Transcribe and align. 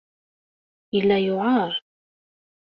Yella 0.93 1.17
yewɛeṛ. 1.19 1.71